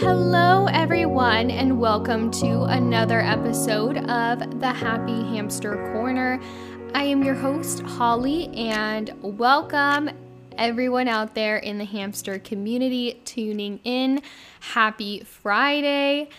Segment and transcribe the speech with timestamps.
[0.00, 6.40] Hello, everyone, and welcome to another episode of the Happy Hamster Corner.
[6.94, 10.08] I am your host, Holly, and welcome
[10.56, 14.22] everyone out there in the hamster community tuning in.
[14.60, 16.30] Happy Friday!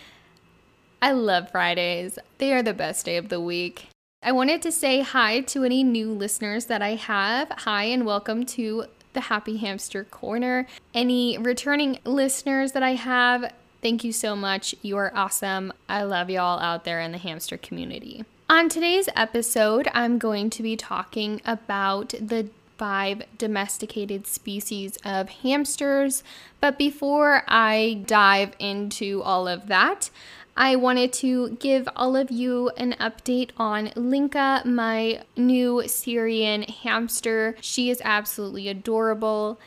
[1.00, 3.86] I love Fridays, they are the best day of the week.
[4.24, 7.48] I wanted to say hi to any new listeners that I have.
[7.58, 10.66] Hi, and welcome to the Happy Hamster Corner.
[10.94, 14.74] Any returning listeners that I have, thank you so much.
[14.82, 15.72] You are awesome.
[15.88, 18.24] I love y'all out there in the hamster community.
[18.48, 26.24] On today's episode, I'm going to be talking about the five domesticated species of hamsters.
[26.60, 30.10] But before I dive into all of that,
[30.56, 37.56] I wanted to give all of you an update on Linka, my new Syrian hamster.
[37.60, 39.58] She is absolutely adorable.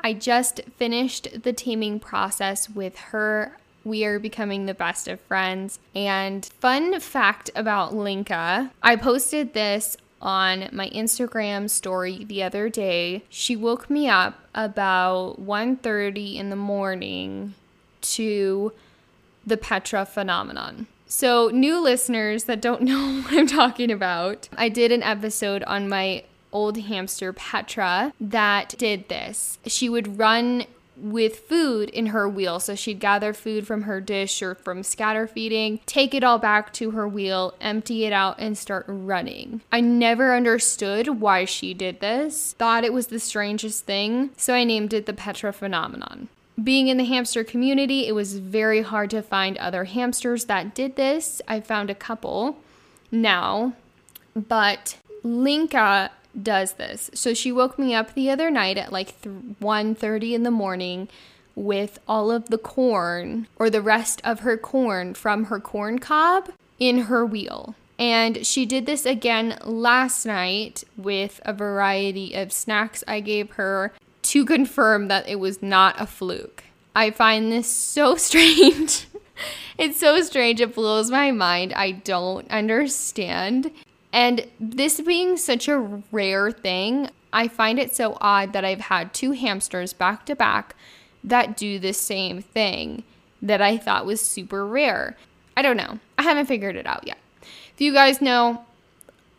[0.00, 3.58] I just finished the taming process with her.
[3.84, 5.78] We are becoming the best of friends.
[5.94, 13.24] And fun fact about Linka, I posted this on my Instagram story the other day.
[13.28, 17.54] She woke me up about 1:30 in the morning
[18.02, 18.72] to
[19.46, 20.86] the Petra phenomenon.
[21.06, 25.88] So, new listeners that don't know what I'm talking about, I did an episode on
[25.88, 29.58] my old hamster Petra that did this.
[29.66, 30.64] She would run
[30.96, 32.60] with food in her wheel.
[32.60, 36.72] So she'd gather food from her dish or from scatter feeding, take it all back
[36.74, 39.62] to her wheel, empty it out, and start running.
[39.72, 44.64] I never understood why she did this, thought it was the strangest thing, so I
[44.64, 46.28] named it the Petra phenomenon.
[46.62, 50.96] Being in the hamster community, it was very hard to find other hamsters that did
[50.96, 51.40] this.
[51.48, 52.58] I found a couple
[53.10, 53.74] now,
[54.34, 56.10] but Linka
[56.40, 57.10] does this.
[57.14, 61.08] So she woke me up the other night at like 1:30 in the morning
[61.54, 66.50] with all of the corn or the rest of her corn from her corn cob
[66.78, 67.74] in her wheel.
[67.98, 73.92] And she did this again last night with a variety of snacks I gave her
[74.32, 76.64] to confirm that it was not a fluke.
[76.96, 79.06] I find this so strange.
[79.76, 80.58] it's so strange.
[80.58, 81.74] It blows my mind.
[81.74, 83.70] I don't understand.
[84.10, 85.78] And this being such a
[86.10, 90.76] rare thing, I find it so odd that I've had two hamsters back to back
[91.22, 93.02] that do the same thing
[93.42, 95.14] that I thought was super rare.
[95.58, 95.98] I don't know.
[96.16, 97.18] I haven't figured it out yet.
[97.74, 98.64] If you guys know,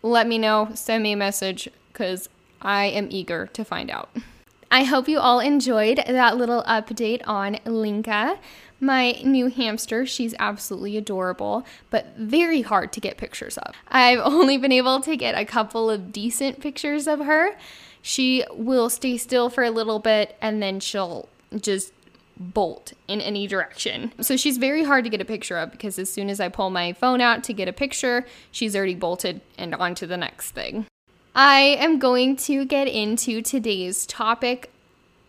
[0.03, 0.69] let me know.
[0.75, 2.29] Send me a message because
[2.61, 4.15] I am eager to find out.
[4.73, 8.39] I hope you all enjoyed that little update on Linka
[8.79, 10.03] my new hamster.
[10.03, 13.75] She's absolutely adorable, but very hard to get pictures of.
[13.87, 17.55] I've only been able to get a couple of decent pictures of her.
[18.01, 21.93] She will stay still for a little bit and then she'll just
[22.35, 24.11] bolt in any direction.
[24.21, 26.71] So she's very hard to get a picture of because as soon as I pull
[26.71, 30.49] my phone out to get a picture, she's already bolted and on to the next
[30.49, 30.87] thing.
[31.35, 34.69] I am going to get into today's topic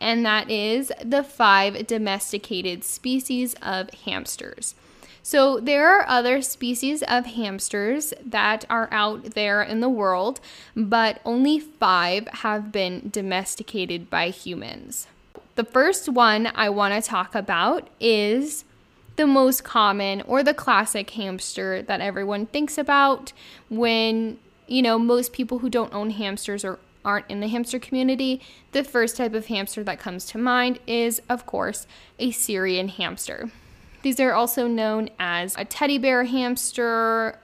[0.00, 4.74] and that is the five domesticated species of hamsters.
[5.22, 10.40] So, there are other species of hamsters that are out there in the world,
[10.76, 15.06] but only five have been domesticated by humans.
[15.54, 18.66] The first one I want to talk about is
[19.16, 23.32] the most common or the classic hamster that everyone thinks about
[23.70, 28.40] when, you know, most people who don't own hamsters or aren't in the hamster community,
[28.72, 31.86] the first type of hamster that comes to mind is, of course,
[32.18, 33.50] a Syrian hamster.
[34.02, 37.38] These are also known as a teddy bear hamster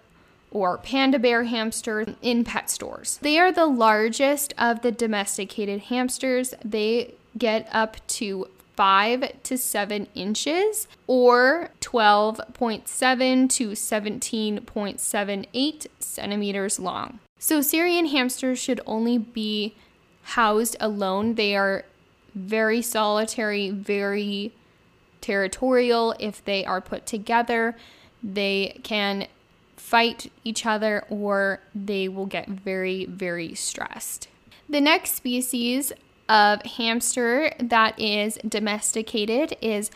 [0.50, 3.18] or panda bear hamster in pet stores.
[3.22, 6.54] They are the largest of the domesticated hamsters.
[6.64, 8.48] They get up to
[8.80, 17.18] 5 to 7 inches or 12.7 to 17.78 centimeters long.
[17.38, 19.74] So, Syrian hamsters should only be
[20.22, 21.34] housed alone.
[21.34, 21.84] They are
[22.34, 24.54] very solitary, very
[25.20, 26.14] territorial.
[26.18, 27.76] If they are put together,
[28.22, 29.26] they can
[29.76, 34.28] fight each other or they will get very, very stressed.
[34.70, 35.92] The next species
[36.30, 39.90] of hamster that is domesticated is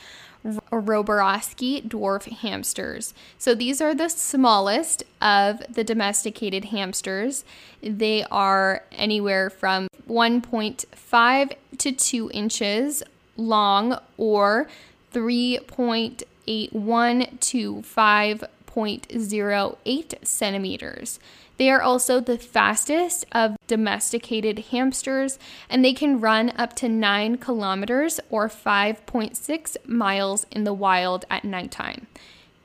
[0.45, 3.15] Roborowski dwarf hamsters.
[3.39, 7.47] So these are the smallest of the domesticated hamsters.
[7.83, 13.03] They are anywhere from 1.5 to 2 inches
[13.37, 14.69] long or
[15.13, 21.19] 3.81 to 5.08 centimeters.
[21.57, 25.39] They are also the fastest of domesticated hamsters,
[25.71, 31.45] and they can run up to 9 kilometers or 5.6 miles in the wild at
[31.45, 32.09] nighttime.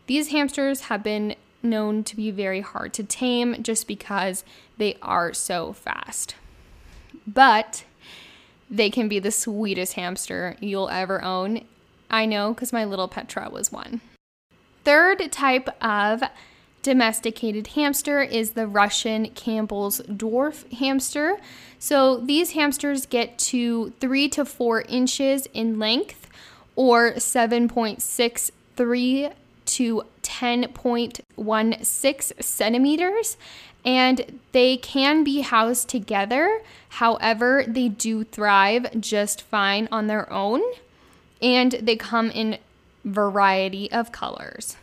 [0.08, 4.44] These hamsters have been known to be very hard to tame just because
[4.78, 6.36] they are so fast.
[7.28, 7.84] But
[8.70, 11.66] they can be the sweetest hamster you'll ever own.
[12.10, 14.02] I know because my little Petra was one.
[14.84, 16.24] Third type of
[16.82, 21.38] domesticated hamster is the Russian Campbell's dwarf hamster.
[21.78, 26.28] So these hamsters get to three to four inches in length
[26.76, 29.34] or 7.63
[29.66, 33.38] to 10.16 centimeters.
[33.86, 36.62] And they can be housed together.
[36.90, 40.62] However, they do thrive just fine on their own.
[41.42, 42.58] And they come in
[43.06, 44.76] variety of colors.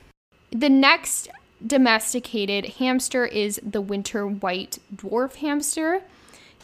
[0.50, 1.28] The next
[1.64, 6.02] domesticated hamster is the winter white dwarf hamster.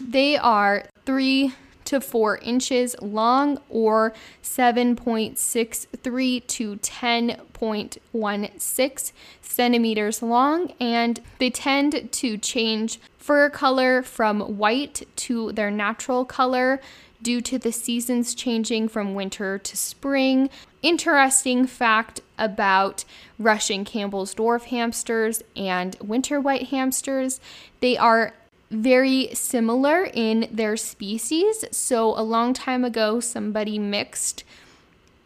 [0.00, 1.54] They are three
[1.84, 4.12] to four inches long or
[4.42, 15.52] 7.63 to 10.16 centimeters long, and they tend to change fur color from white to
[15.52, 16.80] their natural color
[17.20, 20.48] due to the seasons changing from winter to spring.
[20.82, 23.04] Interesting fact about
[23.42, 27.40] Russian Campbell's dwarf hamsters and winter white hamsters
[27.80, 28.34] they are
[28.72, 31.64] very similar in their species.
[31.70, 34.44] So, a long time ago, somebody mixed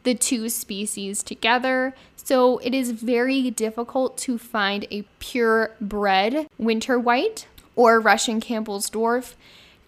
[0.03, 1.95] the two species together.
[2.17, 7.47] So, it is very difficult to find a purebred winter white
[7.77, 9.35] or Russian Campbell's dwarf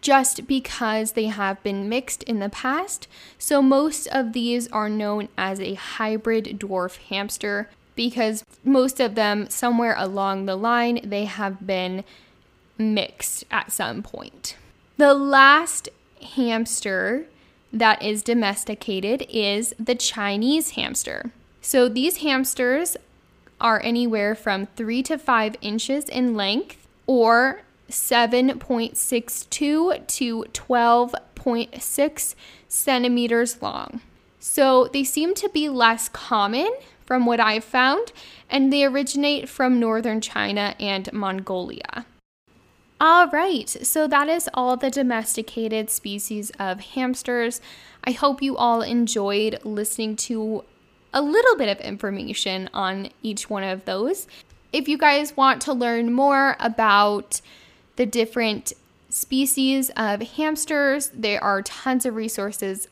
[0.00, 3.08] just because they have been mixed in the past.
[3.38, 9.50] So, most of these are known as a hybrid dwarf hamster because most of them,
[9.50, 12.04] somewhere along the line, they have been
[12.78, 14.56] mixed at some point.
[14.98, 15.88] The last
[16.36, 17.26] hamster
[17.72, 21.32] that is domesticated is the Chinese hamster.
[21.60, 22.96] So, these hamsters
[23.60, 32.34] are anywhere from three to five inches in length or 7.62 to 12.6
[32.68, 34.00] centimeters long.
[34.38, 36.70] So they seem to be less common
[37.08, 38.12] from what I've found,
[38.50, 42.04] and they originate from northern China and Mongolia.
[43.00, 47.62] All right, so that is all the domesticated species of hamsters.
[48.04, 50.64] I hope you all enjoyed listening to
[51.14, 54.26] a little bit of information on each one of those.
[54.70, 57.40] If you guys want to learn more about
[57.96, 58.74] the different
[59.08, 61.10] species of hamsters.
[61.14, 62.88] There are tons of resources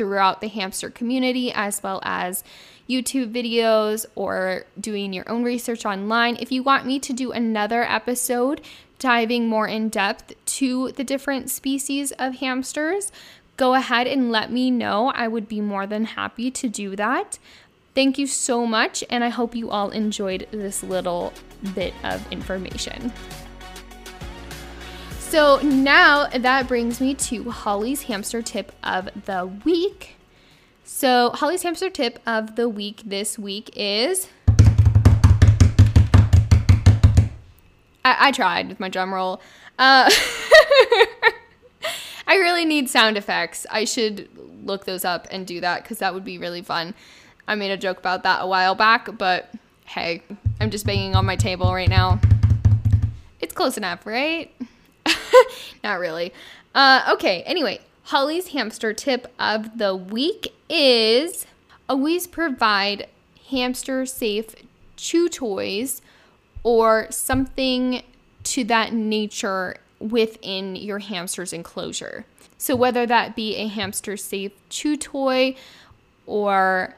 [0.00, 2.42] throughout the hamster community, as well as
[2.88, 6.38] YouTube videos or doing your own research online.
[6.40, 8.62] If you want me to do another episode
[8.98, 13.12] diving more in depth to the different species of hamsters,
[13.58, 15.08] go ahead and let me know.
[15.08, 17.38] I would be more than happy to do that.
[17.94, 21.34] Thank you so much, and I hope you all enjoyed this little
[21.74, 23.12] bit of information.
[25.30, 30.16] So now that brings me to Holly's hamster tip of the week.
[30.82, 34.28] So, Holly's hamster tip of the week this week is.
[38.04, 39.40] I, I tried with my drum roll.
[39.78, 40.10] Uh,
[42.26, 43.68] I really need sound effects.
[43.70, 44.28] I should
[44.64, 46.92] look those up and do that because that would be really fun.
[47.46, 50.24] I made a joke about that a while back, but hey,
[50.60, 52.20] I'm just banging on my table right now.
[53.38, 54.52] It's close enough, right?
[55.84, 56.32] Not really.
[56.74, 61.46] Uh, okay, anyway, Holly's hamster tip of the week is
[61.88, 63.08] always provide
[63.50, 64.54] hamster safe
[64.96, 66.02] chew toys
[66.62, 68.02] or something
[68.44, 72.24] to that nature within your hamster's enclosure.
[72.58, 75.56] So, whether that be a hamster safe chew toy
[76.26, 76.94] or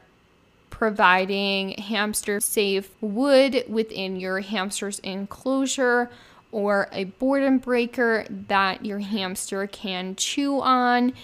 [0.71, 6.11] providing hamster safe wood within your hamster's enclosure
[6.53, 11.15] or a boredom breaker that your hamster can chew on.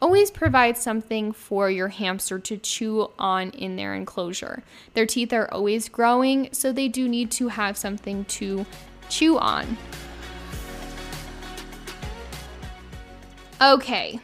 [0.00, 4.64] Always provide something for your hamster to chew on in their enclosure.
[4.94, 8.66] Their teeth are always growing, so they do need to have something to
[9.08, 9.76] chew on.
[13.60, 14.18] Okay,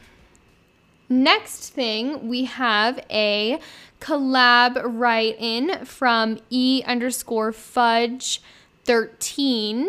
[1.08, 3.60] next thing we have a
[4.00, 8.42] collab write in from E underscore fudge
[8.84, 9.88] 13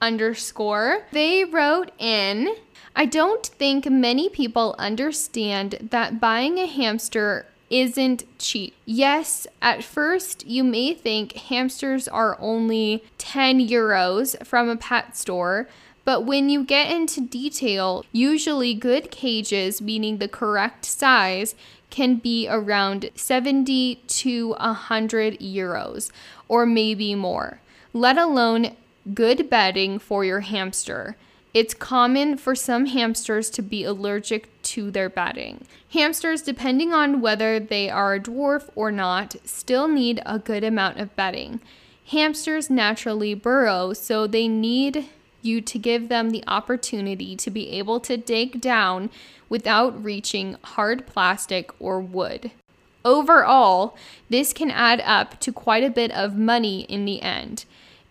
[0.00, 1.06] underscore.
[1.12, 2.54] They wrote in,
[2.94, 8.74] I don't think many people understand that buying a hamster isn't cheap.
[8.84, 15.68] Yes, at first you may think hamsters are only 10 euros from a pet store,
[16.04, 21.54] but when you get into detail, usually good cages, meaning the correct size,
[21.90, 26.10] can be around 70 to 100 euros
[26.48, 27.60] or maybe more,
[27.92, 28.74] let alone
[29.14, 31.16] good bedding for your hamster.
[31.54, 35.64] It's common for some hamsters to be allergic to their bedding.
[35.92, 40.98] Hamsters, depending on whether they are a dwarf or not, still need a good amount
[40.98, 41.60] of bedding.
[42.08, 45.08] Hamsters naturally burrow, so they need
[45.40, 49.08] you to give them the opportunity to be able to dig down
[49.48, 52.50] without reaching hard plastic or wood.
[53.04, 53.96] Overall,
[54.28, 57.64] this can add up to quite a bit of money in the end.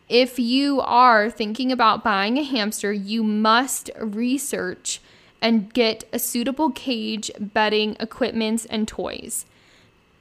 [0.09, 5.01] If you are thinking about buying a hamster, you must research
[5.41, 9.45] and get a suitable cage, bedding, equipments, and toys.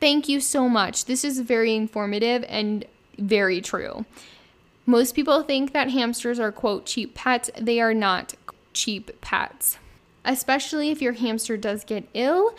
[0.00, 1.04] Thank you so much.
[1.04, 2.84] This is very informative and
[3.18, 4.04] very true.
[4.84, 7.50] Most people think that hamsters are, quote, cheap pets.
[7.58, 8.34] They are not
[8.72, 9.78] cheap pets.
[10.24, 12.54] Especially if your hamster does get ill,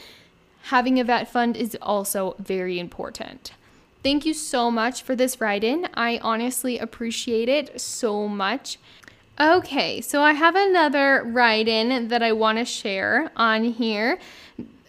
[0.63, 3.51] having a vet fund is also very important.
[4.03, 5.87] Thank you so much for this write in.
[5.93, 8.77] I honestly appreciate it so much.
[9.39, 14.17] Okay, so I have another write in that I want to share on here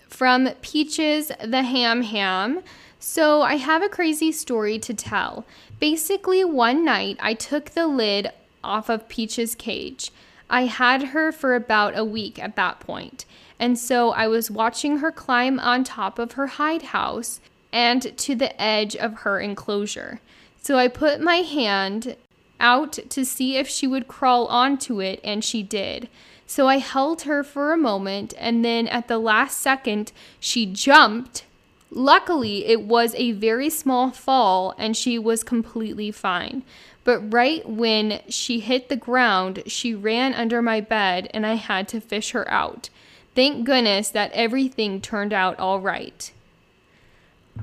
[0.08, 2.62] from Peaches the Ham Ham.
[2.98, 5.44] So I have a crazy story to tell.
[5.78, 8.30] Basically, one night I took the lid
[8.64, 10.10] off of Peaches' cage.
[10.50, 13.24] I had her for about a week at that point,
[13.58, 17.40] and so I was watching her climb on top of her hide house
[17.72, 20.20] and to the edge of her enclosure.
[20.62, 22.16] So I put my hand
[22.60, 26.08] out to see if she would crawl onto it, and she did.
[26.46, 31.44] So I held her for a moment, and then at the last second, she jumped.
[31.90, 36.62] Luckily, it was a very small fall, and she was completely fine.
[37.04, 41.88] But right when she hit the ground, she ran under my bed, and I had
[41.88, 42.90] to fish her out.
[43.34, 46.30] Thank goodness that everything turned out all right.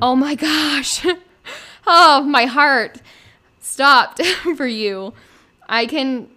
[0.01, 1.05] Oh my gosh.
[1.87, 3.01] oh, my heart
[3.59, 4.23] stopped
[4.57, 5.13] for you.
[5.69, 6.29] I can,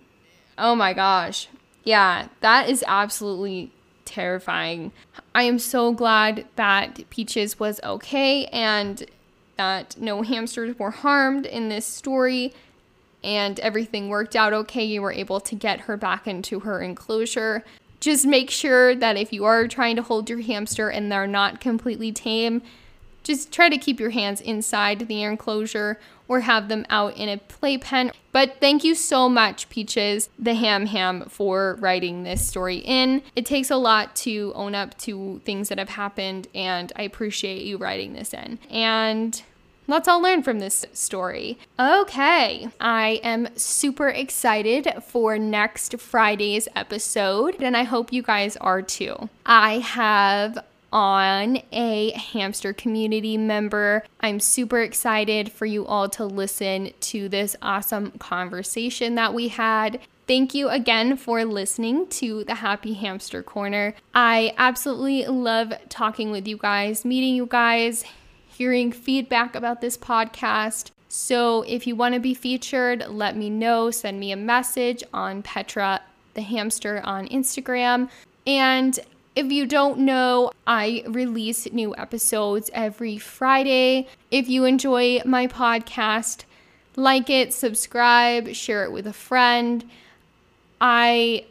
[0.56, 1.48] oh my gosh.
[1.84, 3.72] Yeah, that is absolutely
[4.04, 4.92] terrifying.
[5.34, 9.04] I am so glad that Peaches was okay and
[9.56, 12.54] that no hamsters were harmed in this story
[13.24, 14.84] and everything worked out okay.
[14.84, 17.64] You were able to get her back into her enclosure.
[17.98, 21.60] Just make sure that if you are trying to hold your hamster and they're not
[21.60, 22.62] completely tame,
[23.28, 27.36] just try to keep your hands inside the enclosure or have them out in a
[27.38, 28.10] playpen.
[28.32, 33.22] But thank you so much, Peaches, the Ham Ham, for writing this story in.
[33.36, 37.62] It takes a lot to own up to things that have happened, and I appreciate
[37.62, 38.58] you writing this in.
[38.70, 39.40] And
[39.90, 41.58] Let's all learn from this story.
[41.80, 48.82] Okay, I am super excited for next Friday's episode, and I hope you guys are
[48.82, 49.30] too.
[49.46, 50.58] I have
[50.92, 54.04] on a hamster community member.
[54.20, 60.00] I'm super excited for you all to listen to this awesome conversation that we had.
[60.26, 63.94] Thank you again for listening to the Happy Hamster Corner.
[64.14, 68.04] I absolutely love talking with you guys, meeting you guys,
[68.46, 70.90] hearing feedback about this podcast.
[71.08, 73.90] So if you want to be featured, let me know.
[73.90, 76.02] Send me a message on Petra
[76.34, 78.08] the Hamster on Instagram.
[78.46, 78.98] And
[79.38, 84.08] if you don't know, I release new episodes every Friday.
[84.32, 86.42] If you enjoy my podcast,
[86.96, 89.88] like it, subscribe, share it with a friend.
[90.80, 91.46] I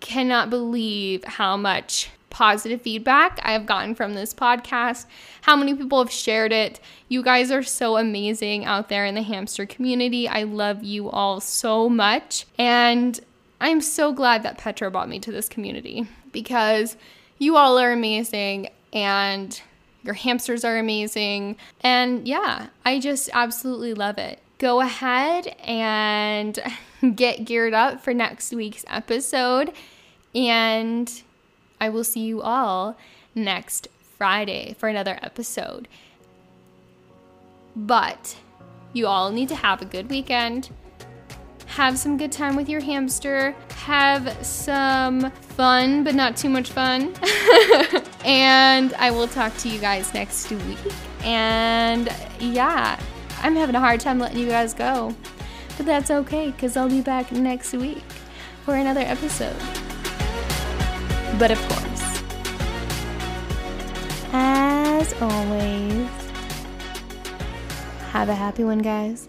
[0.00, 5.04] cannot believe how much positive feedback I have gotten from this podcast,
[5.42, 6.80] how many people have shared it.
[7.10, 10.26] You guys are so amazing out there in the hamster community.
[10.26, 12.46] I love you all so much.
[12.58, 13.20] And
[13.60, 16.96] I'm so glad that Petra brought me to this community because
[17.38, 19.60] you all are amazing and
[20.02, 21.56] your hamsters are amazing.
[21.80, 24.40] And yeah, I just absolutely love it.
[24.58, 26.58] Go ahead and
[27.14, 29.72] get geared up for next week's episode.
[30.34, 31.22] And
[31.80, 32.96] I will see you all
[33.34, 35.88] next Friday for another episode.
[37.76, 38.36] But
[38.92, 40.70] you all need to have a good weekend
[41.68, 47.14] have some good time with your hamster, have some fun, but not too much fun.
[48.24, 50.78] and I will talk to you guys next week.
[51.22, 52.08] And
[52.40, 52.98] yeah,
[53.42, 55.14] I'm having a hard time letting you guys go.
[55.76, 58.02] But that's okay, because I'll be back next week
[58.64, 59.56] for another episode.
[61.38, 62.22] But of course,
[64.32, 66.08] as always,
[68.10, 69.28] have a happy one, guys.